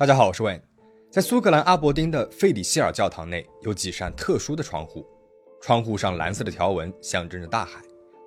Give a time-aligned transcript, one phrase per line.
[0.00, 0.62] 大家好，我是 Wayne。
[1.10, 5.06] 在苏格兰阿伯丁的费里希尔教堂内，有几扇特殊的窗户，
[5.60, 7.82] 窗户上蓝色的条纹象征着大海，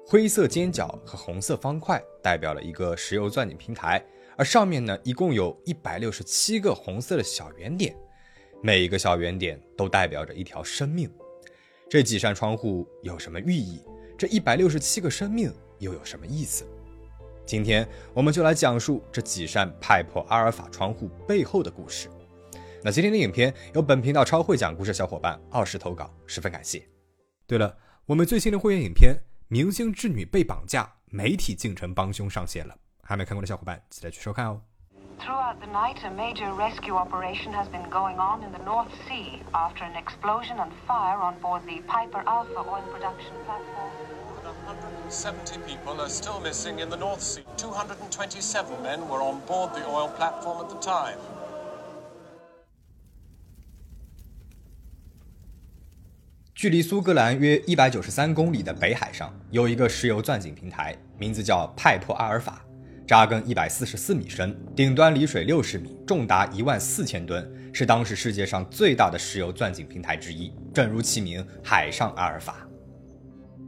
[0.05, 4.05] 灰色尖角和红色方块代表了一个石油钻井平台，
[4.38, 7.96] 而上面呢，一共有一百六十七个红色的小圆点，
[8.62, 11.12] 每一个小圆点都代表着一条生命。
[11.90, 13.81] 这几扇窗户有什么寓意？
[14.15, 16.63] 这一百六十七个生命又有什么意思？
[17.45, 22.09] 今天我们就来讲述这几扇派珀阿尔法窗户背后的故事。
[22.81, 26.82] 那今天的影片由本频道超会讲故事小伙伴二十投稿，十分感谢。
[27.45, 29.16] 对了，我们最新的会员影片
[29.48, 34.62] 《明星之女被绑架，媒体竟成帮凶》上线了，还没看过的小伙伴记得去收看哦。
[35.20, 39.85] Throughout the night, a major rescue operation has been going on in the North Sea after
[39.85, 43.91] an explosion and fire on board the Piper Alpha oil production platform.
[44.66, 47.44] 170 people are still missing in the North Sea.
[47.58, 51.17] 227 men were on board the oil platform at the time.
[56.55, 62.63] 距离苏格兰约一百九十三公里的北海上，有一个石油钻井平台，名字叫派珀阿尔法，
[63.05, 70.53] 扎根一百四十四米深，顶端离水六十米，重达一万四千吨，是当时世界上最大的石油钻井平台之一。
[70.73, 72.66] 正如其名，海上阿尔法。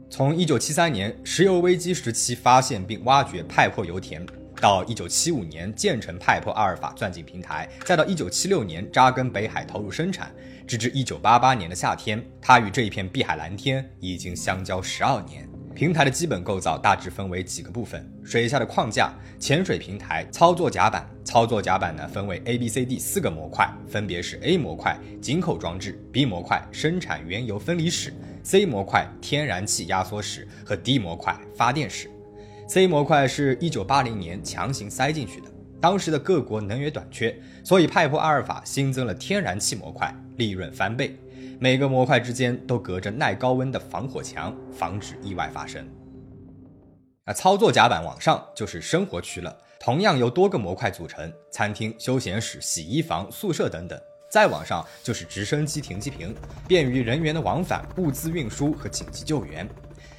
[0.08, 4.24] 从1973年石油危机时期发现并挖掘派珀油田，
[4.60, 10.32] 到1975年建成派珀阿尔法钻井平台，再到1976年扎根北海投入生产，
[10.66, 15.48] 直至1988年的夏天，它与这一片碧海蓝天已经相交十二年。
[15.74, 21.06] 平台的基本构造大致分为几个部分：水下的框架、潜水平台、操作甲板。
[21.22, 28.14] 操作甲板呢分为 A、B、C、D 四个模块，分别是 A 模块井口装置，B 模块生产原油分离室
[28.46, 32.08] ，C 模块天然气压缩室和 D 模块发电室。
[32.68, 35.48] C 模块是一九八零年强行塞进去的，
[35.80, 41.18] 当时的各国能源短缺，所以派珀阿尔法新增了天然气模块，利润翻倍。
[41.58, 45.84] 每个模块之间都隔着耐高温的防火墙，防止意外发生。
[47.24, 54.00] 那操作甲板往上就是生活区了，同样由多个模块组成，餐厅、休闲室、洗衣房、宿舍等等。
[54.36, 56.36] 再往上就是直升机停机坪，
[56.68, 59.66] 便于人员的往返、物资运输和紧急救援。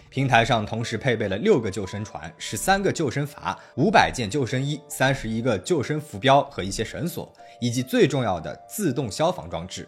[0.09, 9.87] 平台上同时配备了六个救生船、十三个救生筏、五百件救生衣、三十一个救生浮标和一些绳索，以及最重要的自动消防装置。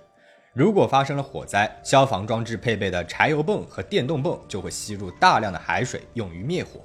[0.54, 6.82] 如果发生了火灾，消防装置配备的柴油泵和电动泵就会吸入大量的海水，用于灭火。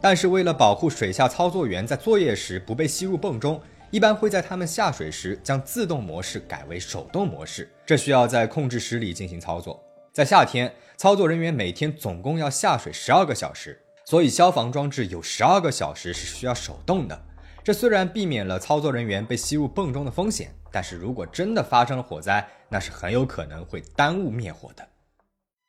[0.00, 3.60] 但是为了保护水下操作员在作业时不被吸入泵中，
[3.92, 9.84] 一般会在他们下水时将自动模式改为手动模式，这需要在控制室里进行操作。
[10.14, 17.22] 在夏天，操作人员每天总共要下水十二个小时，所以消防装置有十二个小时是需要手动的。
[17.62, 24.88] 这虽然避免了操作人员被吸入泵中的风险，但是如果真的发生了火灾，那是很有可能会耽误灭火的。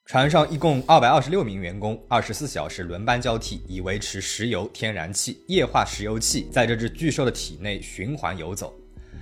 [0.06, 8.74] 船上一共二百二十六名员工，二十四小时轮班交替，以维持石油、天然气、液化石油气在这只巨兽的体内循环游走。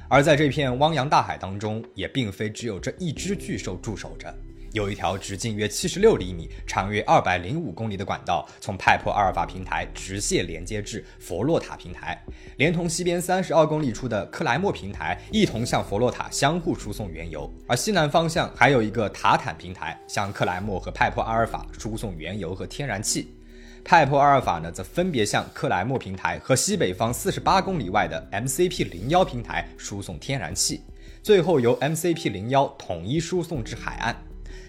[0.09, 4.35] 而在这片汪洋大海当中，也并非只有这一只巨兽驻守着。
[4.73, 12.21] 有一条直径约七十六厘米、长约二百零五公里的管道，从派珀阿尔法平台直线连接至佛洛塔平台，
[12.57, 17.51] 连同西边三十二公里处的克莱默平台，一同向佛洛塔相互输送原油。
[17.67, 23.35] 而西南方向还有一个塔坦平台，向克莱默和派珀阿尔法输送原油和天然气。
[23.83, 30.81] 派珀阿尔法呢，则分别向克莱默平台和西北方四十八公里外的 MCP 零幺平台输送天然气，
[31.23, 34.15] 最后由 MCP 零幺统一输送至海岸。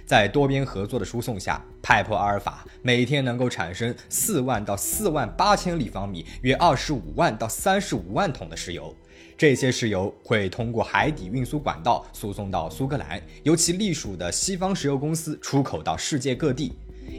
[0.05, 8.95] 在多边合作的输送下，派珀阿尔法每天能够产生四万到四万八千立方米，约二十五万到三十五万桶的石油。
[9.39, 16.73] 这些石油会通过海底运输管道输送到苏格兰，由其隶属的西方石油公司出口到世界各地。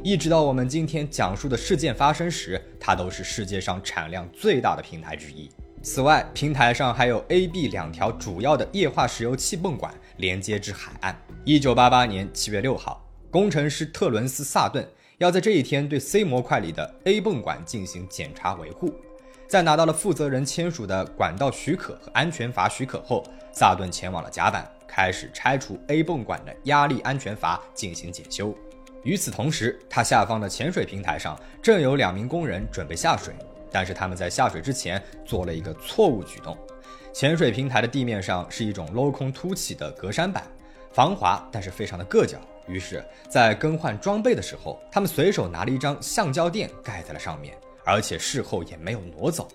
[0.03, 5.49] 一直到我们今天讲述的事件发生时，它都是世界上产量最大的平台之一。
[5.81, 11.15] 此外，平台上还有 A、B 两条主要的液化石油气泵管连接至海岸。
[11.43, 14.87] 一九八八年七月六号，工程师特伦斯·萨顿
[15.17, 18.93] 要在这一天对 C 模块里的 A 泵管进行检查维护。
[19.47, 28.55] 在拿到了负责人签署的管道许可和安全阀许可后，萨顿前往了甲板，开始拆除 A 泵管的压力安全阀进行检修。
[29.03, 33.33] 与此同时，他下方的潜水平台上正有两名工人准备下水。
[33.75, 36.55] 但是他们在下水之前做了一个错误举动。
[37.13, 40.43] 潜水平台的地面上是一种镂空凸起的格栅板，
[40.91, 42.39] 防滑但是非常的硌脚。
[42.67, 47.55] 于是，在更换装备的时候，他们随手拿了一张橡胶垫盖在了上面，
[47.85, 49.47] 而且事后也没有挪走。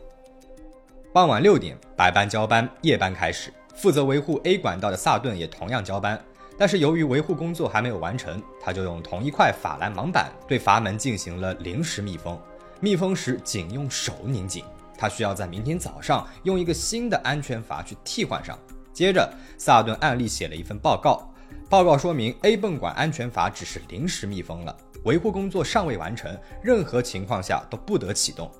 [1.13, 6.23] 傍晚六点，白班交班，夜班开始，负责维护 A 管道的萨顿也同样交班，
[6.57, 12.41] 但是由于维护工作还没有完成，他就用同一块法兰盲板对阀门进行了临时密封。
[12.79, 14.63] 密封时仅用手拧紧，
[14.99, 18.59] 他需要在明天早上用一个新的安全阀去替换上。
[18.93, 21.33] 接着，萨顿案例写了一份报告，
[21.71, 28.51] 报告说明 A 泵管安全阀只是临时密封了，维护工作尚未完成，任何情况下都不得启动。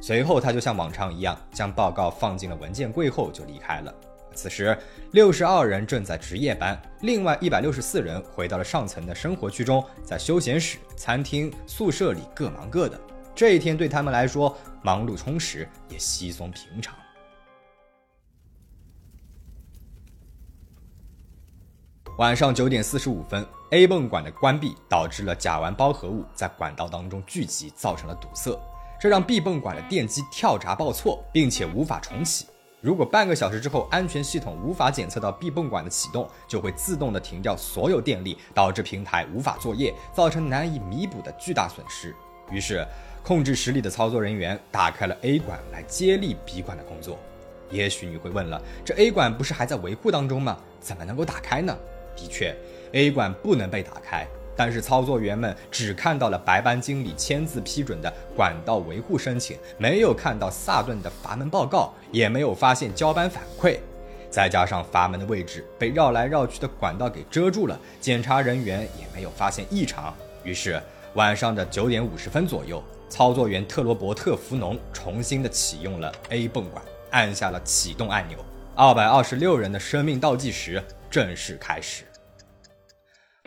[0.00, 3.94] 随后，他就像往常一样将报告放进了文件柜后就离开了。
[4.34, 4.76] 此时，
[5.12, 13.00] 六十二人正在值夜班，另外一百六十四人回到了上层的生活区中，在休闲室、餐厅、宿舍里各忙各的。
[13.34, 16.94] 这一天对他们来说忙碌充实，也稀松平常。
[22.18, 28.56] 晚上九点四十五分，A 泵管的关闭导致了甲烷包合物在管道当中聚集，造成了堵塞，
[29.00, 32.46] 这让 B 泵管的电机跳闸报错，并且无法重启。
[32.80, 42.14] 如果半个小时之后安全系统无法检测到 B 泵管的启动，就会自动的停掉所有电力，导致平台无法作业，造成难以弥补的巨大损失。
[42.50, 42.86] 于是，
[43.24, 47.18] 控制室里的操作人员打开了 A 管来接力 B 管的工作。
[47.70, 50.58] 也许你会问了，这 A 管不是还在维护当中吗？
[50.78, 51.74] 怎么能够打开呢？
[52.14, 52.54] 的确
[52.92, 54.26] ，A 管不能被打开。
[54.56, 63.78] 但是操作员们只看到了白班经理签字批准的管道维护申请，没有看到萨顿的阀门报告，也没有发现交班反馈。
[64.30, 70.14] 再加上阀门的位置被绕来绕去的管道给遮住了，检查人员也没有发现异常。
[70.44, 70.80] 于是
[71.14, 78.38] 晚上的九点五十分左右，操作员特罗伯特·福农重新的启用了 A 泵管，按下了启动按钮。
[78.74, 82.04] 二百二十六人的生命倒计时正式开始。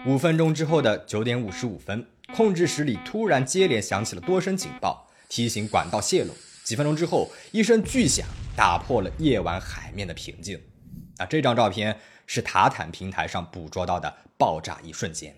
[0.05, 6.33] 五分钟之后的九点五十五分，控制室里突然接连响起了多声警报，提醒管道泄漏。
[6.63, 8.25] 几分钟之后，一声巨响
[8.55, 10.61] 打破了夜晚海面的平静。
[11.17, 15.35] 啊，这张照片是塔坦平台上捕捉到的爆炸一瞬间。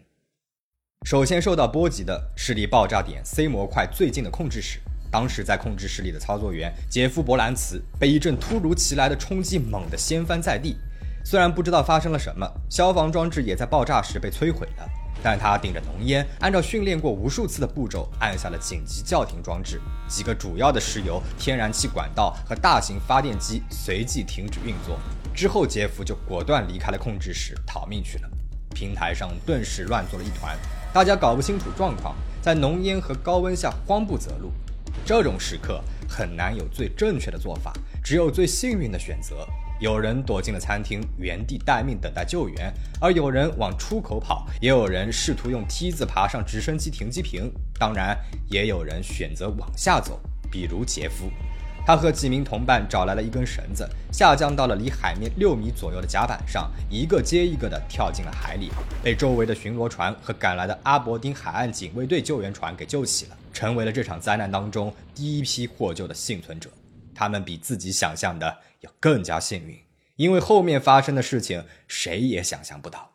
[1.05, 4.79] 首先受到波及的是离爆炸点 C 模块最近的控制室。
[5.09, 10.77] 当时在控制室里的操作员杰夫·伯兰茨被一阵突如其来的冲击猛地掀翻在地。
[11.25, 14.87] 虽然不知道发生了什么，消防装置也在爆炸时被摧毁了，
[15.23, 24.99] 但他顶着浓烟，按照训练过无数次的步骤按下了紧急叫停装置，几个主要的石油、天然气管道和大型发电机随即停止运作。
[25.33, 28.29] 之后，杰夫就果断离开了控制室逃命去了。
[28.75, 30.55] 平台上顿时乱作了一团，
[30.91, 34.51] 大家搞不清楚状况，在浓烟和高温下慌不择路。
[35.05, 37.71] 这种时刻很难有最正确的做法，
[38.03, 39.47] 只有最幸运的选择。
[39.79, 47.51] 有人躲进了餐厅，原地待命等待救援；而有人往出口跑，也有人试图用梯子爬上直升机停机坪。
[47.79, 48.17] 当然，
[48.49, 50.19] 也有人选择往下走，
[50.51, 51.29] 比如杰夫，
[51.85, 58.69] 他和几名同伴找来了一根绳子，下降到了离海面六米左右的甲板上，一个接一个地跳进了海里，
[59.03, 66.69] 被周围的巡逻船和赶来的阿伯丁海岸警卫队救援船给救起了，成为了这场灾难当中第一批获救的幸存者。
[67.15, 69.77] 他们比自己想象的要更加幸运，
[70.15, 73.09] 因为后面发生的事情谁也想象不到。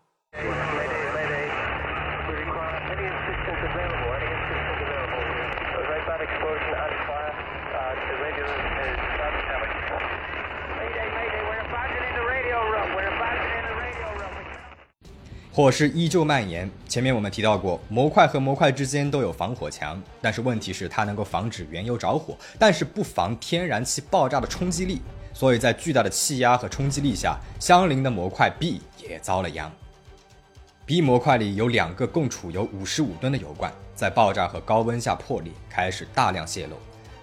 [15.55, 16.69] 火势依旧蔓延。
[16.89, 25.01] 前面我们提到过，模块和模块之间都有防火墙，但是问题是它能够防止原油着火，但是不防天然气爆炸的冲击力。
[25.33, 29.71] 所以在巨大的气压和冲击力下，相邻的模块 B 也遭了殃。
[30.85, 36.77] B 模块里有两个共储油五十五吨的油罐，在爆炸和高温下破裂，开始大量泄漏。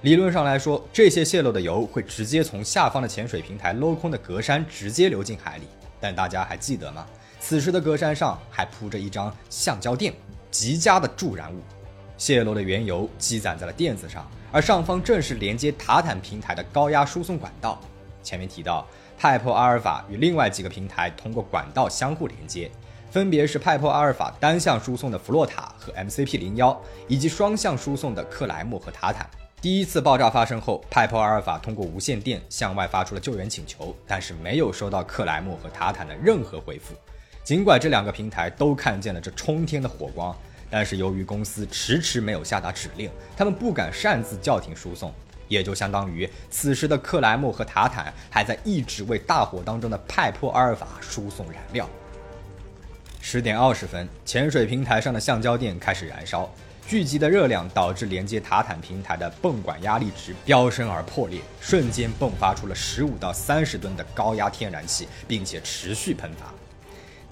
[0.03, 5.63] 理论上来说，这些泄漏的油会直接从下方的潜水平台镂空的格栅直接流进海里。
[5.99, 7.05] 但大家还记得吗？
[7.41, 10.13] 此时的格栅上还铺着一张橡胶垫，
[10.51, 11.59] 极佳的助燃物。
[12.15, 17.81] 泄漏的原油积攒在了垫子上，而上方正是连接塔坦平台的高压输送管道。
[18.21, 22.69] 前面提到，派珀阿尔法与另外几个平台通过管道相互连接，
[23.09, 29.27] 分别是派珀阿尔法单向输送的弗洛塔和 MCP 零幺，以及双向输送的克莱姆和塔坦。
[29.59, 36.93] 第一次爆炸发生后，派珀阿尔法通过无线电向外发出了救援请求，但是没有收到克莱姆和塔坦的任何回复。
[37.43, 40.35] 尽管这两个平台都看见了这冲天的火光，
[40.69, 45.11] 但是由于公司迟迟没有下达指令，他们不敢擅自叫停输送，
[45.47, 51.89] 也就相当于此时的克莱默和塔坦还在一直为大火当中的派珀阿尔法输送燃料。
[53.19, 56.47] 十点二十分，潜水平台上的橡胶垫开始燃烧，
[56.87, 66.45] 聚集的热量导致连接塔坦平台的泵管压力值飙升而破裂，瞬间迸发出了十五到三十吨的高压天然气，并且持续喷发。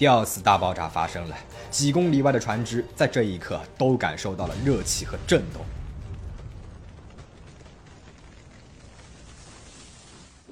[0.00, 1.36] 第二次大爆炸发生了，
[1.70, 5.60] 几公里外的船只在这一刻都感受到了热气和震动。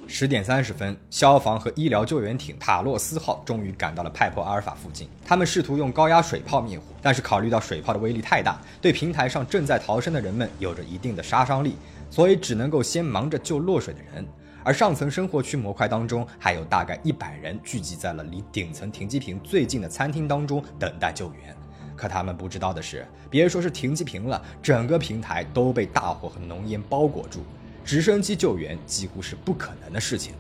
[0.06, 5.08] 十点三十分，消防和医疗救援艇塔洛斯号终于赶到了派珀阿尔法附近。
[5.24, 11.74] 他们试图用高压水炮灭火，但是考虑到水炮的威力太大，对平台上正在逃生的人们有着一定的杀伤力，
[12.10, 14.26] 所以只能够先忙着救落水的人。
[14.68, 21.56] 而上层生活区模块当中，还有大概一百人聚集在了离顶层停机坪最近的餐厅当中等待救援。
[21.96, 27.40] 可他们不知道的是，别说是停机坪了，整个平台都被大火和浓烟包裹住。
[27.82, 30.34] 直升机救援几乎是不可能的事情。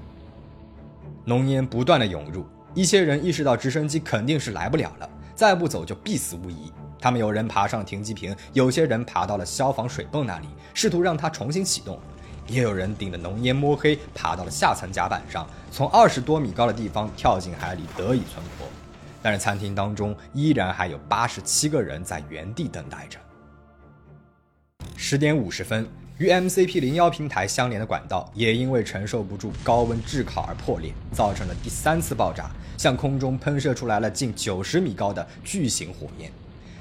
[1.24, 2.44] 浓烟不断的涌入，
[2.74, 6.70] 一些人意识到直升机肯定是来不了了，再不走就必死无疑。
[7.00, 11.96] 他们有人爬上停机坪，有些人爬到了消防水泵那里，试图让它重新启动；
[12.48, 18.66] 也有人顶着浓烟摸黑爬到了下层甲板上，从二十多米高的地方跳进海里得以存活。
[19.22, 23.18] 但是餐厅当中依然还有八十七个人在原地等待着。
[24.96, 25.86] 十点五十分。
[26.18, 36.28] 与 MCP 零幺平台相连的管道也因为承受不住高温炙烤而破裂，造成了第三次爆炸，向空中喷射出来了近九十米高的巨型火焰。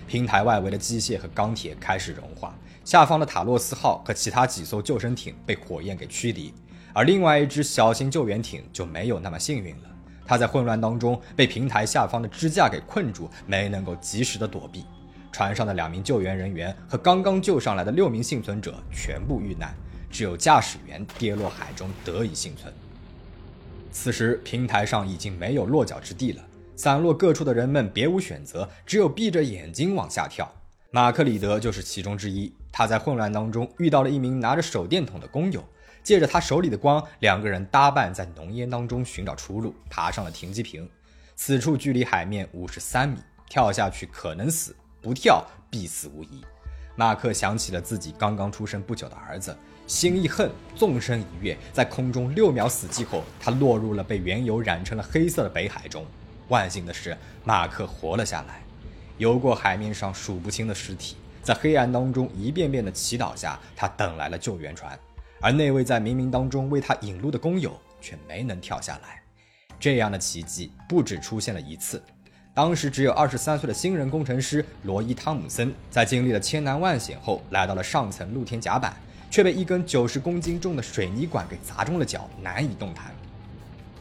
[0.08, 2.58] 平台外围的机械和钢铁开始融化，
[2.88, 6.54] 下方的塔洛斯号和其他几艘救生艇被火焰给驱离，
[6.94, 9.90] 而另外一只小型救援艇就没有那么幸运了，
[10.26, 14.86] 它在混乱当中被平台下方的支架给困住，没能够及时的躲避。
[15.34, 19.76] 船上的两名救援人员和刚刚救上来的六名幸存者全部遇难，
[20.10, 22.74] 只有驾驶员跌落海中得以幸存。
[23.92, 26.42] 此时平台上已经没有落脚之地了，
[26.78, 30.50] 散落各处的人们别无选择，只有闭着眼睛往下跳。
[30.90, 32.52] 马克里德就是其中之一。
[32.72, 35.64] 他在混乱当中遇到了一名拿着手电筒的工友，
[36.04, 40.90] 借着他手里的光，两个人搭伴在浓烟当中寻找出路，爬上了停机坪。
[41.36, 43.18] 此处距离海面五十三米，
[43.50, 44.76] 跳下去可能死。
[45.02, 46.44] 不跳必死无疑。
[46.96, 56.06] 马克想起了自己刚刚出生不久的儿子，心一横，纵身一跃，在空中六秒死寂后，他落入了被原油染成了黑色的北海中。
[56.48, 58.67] 万幸的是，马克活了下来。
[59.18, 64.98] 游过海面上数不清的尸体，在黑暗当中一遍遍的祈祷下，他等来了救援船。
[65.40, 69.22] 而那位在冥冥当中为他引路的工友却没能跳下来。
[69.80, 72.02] 这样的奇迹不止出现了一次。
[72.54, 78.96] 当时只有二十三岁的新人工程师罗伊·汤姆森，在经历了千难万险后，来到了上层露天甲板，
[79.30, 83.14] 却被一根九十公斤重的水泥管给砸中了脚，难以动弹。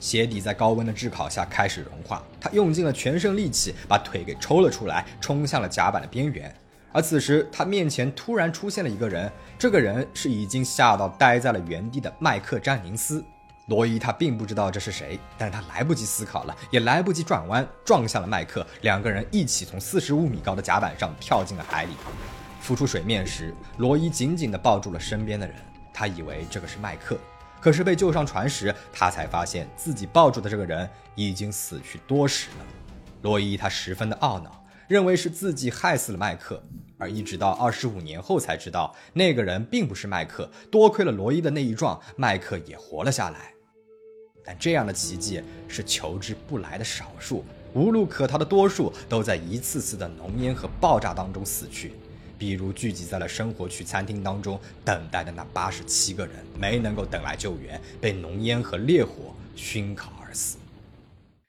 [0.00, 6.54] 鞋底在高温的炙烤下开始融化，他用尽了全身力气把腿给抽了出来，冲向了甲板的边缘。
[6.92, 13.22] 而此时，他面前突然出现了一个人，这个人是已经吓到呆在了原地的麦克·詹宁斯。
[13.66, 18.64] 罗伊他并不知道这是谁，但他来不及思考了，也来不及转弯，撞向了麦克。
[18.82, 21.90] 两个人一起从四十五米高的甲板上跳进了海里。
[22.60, 25.56] 浮出水面时，罗伊紧紧地抱住了身边的人，
[25.92, 27.18] 他以为这个是麦克。
[27.60, 32.64] 可是被救上船时，他才发现自己抱住的这个人已经死去多时了。
[33.22, 36.62] 罗伊他十分的懊恼，认为是自己害死了麦克，
[36.98, 40.48] 而一直到二十五年后才知道，那个人并不是麦克。
[40.70, 43.52] 多亏了罗伊的那一撞，麦克也活了下来。
[44.44, 47.44] 但这样的奇迹是求之不来的少数，
[47.75, 51.94] 无路可逃的多数都在一次次的浓烟和爆炸当中死去。
[52.38, 60.59] 比如聚集在了生活区餐厅当中等待的那八十七个人，没能够等来救援，被浓烟和烈火熏烤而死。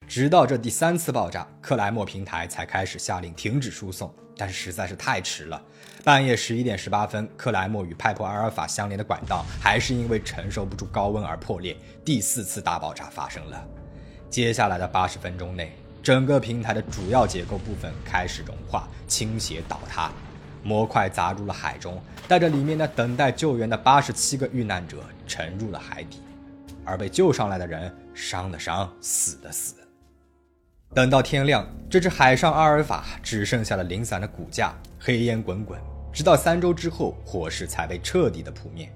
[0.07, 5.61] 直到这第三次爆炸，克莱默平台才开始下令停止输送，但是实在是太迟了。
[6.05, 11.75] 半夜十一点十八分，克莱默与派珀阿尔法相连的管道还是因为承受不住高温而破裂，
[12.05, 13.67] 第四次大爆炸发生了。
[14.29, 20.09] 接下来的八十分钟内，整个平台的主要结构部分开始融化、倾斜、倒塌，
[20.63, 26.19] 模块砸入了海中，带着里面的等待救援的八十七个遇难者沉入了海底，
[26.83, 29.75] 而被救上来的人伤的伤，死的死。
[30.93, 35.79] 等到天亮，这只海上阿尔法只剩下了零散的骨架，黑烟滚滚。
[36.13, 38.89] 直到三周之后，火势才被彻底的扑灭。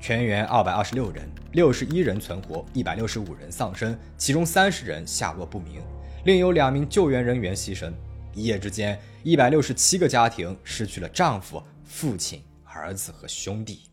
[0.00, 5.82] 全员二百二十六人，六十一人存活，一百六十五人丧生，其中三十人下落不明，
[6.24, 7.92] 另有两名救援人员牺牲。
[8.36, 13.84] 一夜之间，一百六十七个家庭失去了丈夫、父亲、儿子和兄弟。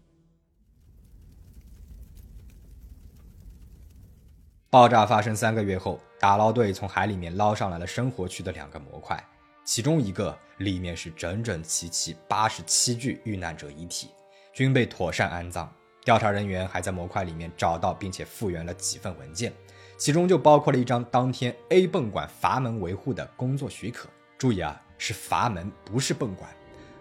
[4.70, 9.18] 爆炸发生三个月后，打捞队从海里面捞上来了生活区的两个模块。
[9.64, 14.10] 其中一个里面是整整齐齐八十七具遇难者遗体，
[14.52, 15.74] 均被妥善安葬。
[16.04, 19.54] 调查人员还在模块里面找到并且复原了几份文件，
[19.98, 24.10] 其中就包括了一张当天 A 泵管阀门维护的工作许可。
[24.44, 26.50] 注意啊，是阀门，不是泵管。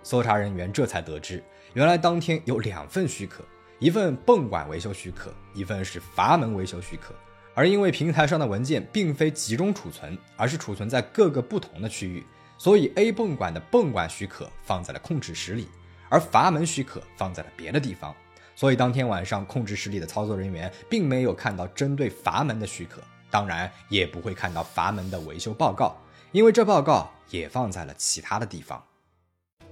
[0.05, 1.43] 搜查人员这才得知，
[1.75, 3.43] 原来当天有两份许可，
[3.81, 7.13] 一份泵管维修许可，一份是阀门维修许可。
[7.53, 12.25] 而因为平台上的文件并非集中储存，而是储存在各个不同的区域，
[12.57, 15.67] 所以 A 泵管的泵管许可放在了控制室里，
[16.09, 18.15] 而阀门许可放在了别的地方。
[18.55, 25.97] 所以当天晚上，控制室里的操作人员并没有看到针对阀门的许可，当然也不会看到阀门的维修报告，
[26.33, 28.83] 因为这报告也放在了其他的地方。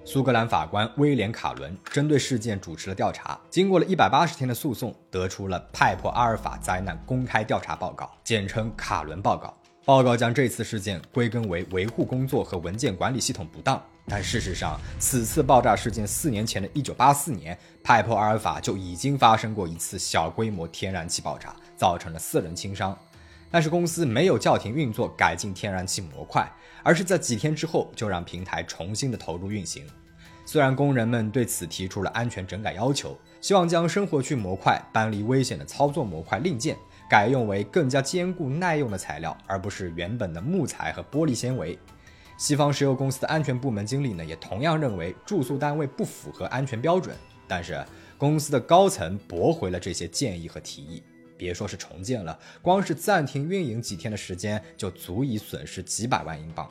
[0.04, 9.54] 苏格兰法官威廉·卡伦针对事件主持了调查，经过了一百八十天的诉讼，得出了派珀阿尔法灾难公开调查报告，简称卡伦报告。
[9.86, 13.82] 报告将这次事件归根为维护工作和文件管理系统不当。
[14.06, 22.96] 但事实上，此次爆炸事件四年前的一九八四年，派珀阿尔法就已经发生过一次小规模天然气爆炸，造成了四人轻伤。
[23.50, 26.50] 但是公司没有叫停运作，改进天然气模块，
[26.82, 29.84] 而是在几天之后就让平台重新的投入运行。
[30.46, 36.76] 虽然工人们对此提出了安全整改要求，希望将生活区模块搬离危险的操作模块令件，
[37.08, 41.78] 改用为更加坚固耐用的材料，而不是原本的木材和玻璃纤维。
[42.36, 47.14] 西方石油公司的安全部门经理呢，也同样认为住宿单位不符合安全标准。
[47.46, 47.84] 但是
[48.16, 51.02] 公司的高层驳回了这些建议和提议。
[51.40, 56.70] 别说是重建了，光是暂停运营几天的时间，就足以损失几百万英镑。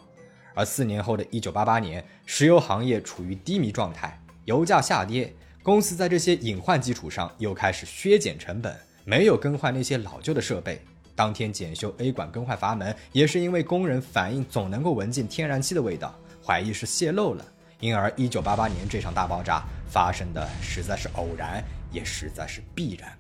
[0.53, 5.33] 而四年后的一九八八年，石油行业处于低迷状态，油价下跌，
[5.63, 10.79] 公司在这些隐患基础上又开始削减成本，没有更换那些老旧的设备。
[11.15, 17.43] 当天检修 A 管更换阀门，也是因为工人反映总能够闻见天然气的味道，怀疑是泄漏了。
[17.79, 23.18] 因而，1988年这场大爆炸发生的实在是偶然，也实在是必然。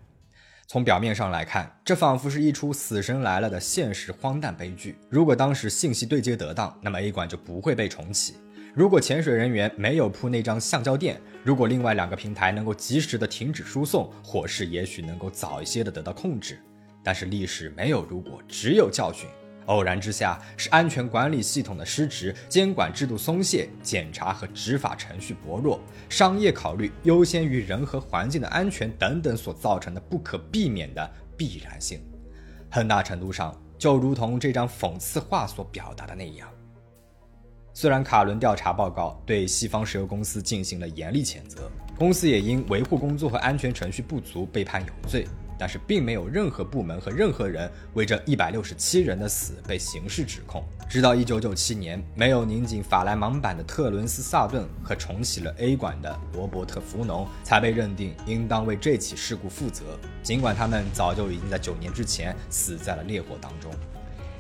[0.71, 4.95] 从表面上来看，这仿佛是一出死神来了的现实荒诞悲剧。
[5.09, 8.35] 如果当时信息对接得当，那么 A 馆就不会被重启；
[8.75, 16.59] 如果潜水人员没有铺那张橡胶垫，如果另外两个平台能够及时的停止输送，火势也许能够早一些的得到控制。
[17.03, 19.27] 但是历史没有如果，只有教训。
[19.69, 25.79] 偶然之下，是安全管理系统的失职、监管制度松懈、检查和执法程序薄弱、
[26.09, 32.01] 商业考虑优先于人和环境的安全等等所造成的不可避免的必然性。
[32.69, 36.47] 很大程度上，就如同这张讽刺画所表达的那样。
[37.71, 45.25] 虽然卡伦调查报告对西方石油公司进行了严厉谴责，公司也因维护工作和安全程序不足被判有罪。
[45.59, 50.63] 但是并没有任何部门和任何人为这一百六十七人的死被刑事指控。
[50.89, 59.83] 直到一九九七年，没有拧紧法兰芒板的特伦斯·萨顿和重启了 A 管的罗伯特·福农才被认定应当为这起事故负责。
[60.23, 63.71] 尽管他们早就已经在九年之前死在了烈火当中，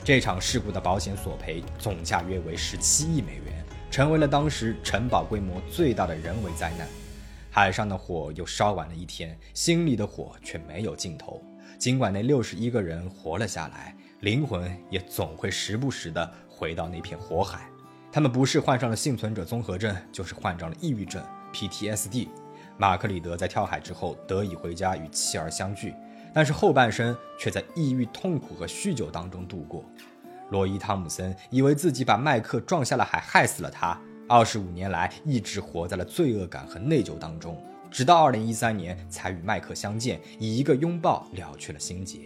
[0.03, 6.87] 这场事故的保险索赔总价约为十七亿美元，成为了当时城堡规模最大的人为灾难。
[7.51, 11.41] 海上的火又烧完了一天，心里的火却没有尽头。
[11.77, 17.69] 尽管那六十一个人活了下来，灵魂也总会时不时地回到那片火海。
[18.11, 22.27] 他们不是患上了幸存者综合症，就是患上了抑郁症 （PTSD）。
[22.77, 25.93] 马克里德在跳海之后得以回家与妻儿相聚，
[26.33, 29.83] 但是后半生却在抑郁、痛苦和酗酒当中度过。
[30.49, 33.99] 罗伊·汤姆森以为自己把麦克撞下了海，害死了他。
[34.29, 42.19] 二十五年来，一直活在了罪恶感和内疚当中，直到二零一三年才与麦克相见，以一个拥抱了却了心结。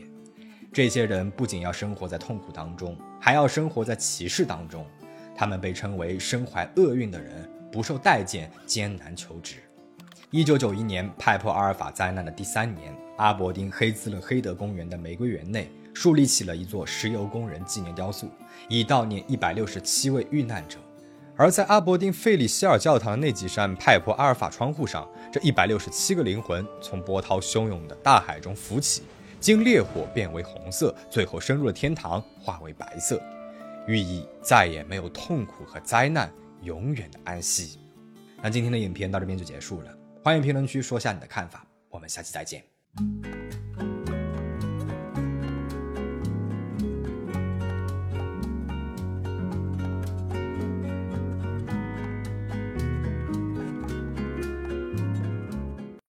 [0.74, 4.86] 这些人不仅要生活在痛苦当中，还要生活在歧视当中。
[5.34, 9.56] 他们被称为身怀厄运的人，不受待见，艰难求职。
[10.30, 18.28] 一九九一年，派珀阿尔法灾难的第三年，阿伯丁黑兹勒黑德公园的玫瑰园内树立起了一座石油工人纪念雕塑，
[18.68, 20.78] 以悼念一百六十七位遇难者。
[21.36, 29.04] 而在阿伯丁费里希尔教堂的那几扇派珀阿尔法窗户上，这一百六十七个灵魂从波涛汹涌的大海中浮起，
[29.40, 33.20] 经烈火变为红色，最后升入了天堂，化为白色，
[33.88, 37.80] 寓意再也没有痛苦和灾难，永远的安息。
[38.42, 39.92] 那今天的影片到这边就结束了，
[40.24, 42.64] 欢迎评论区说下你的看法，我们下期再见。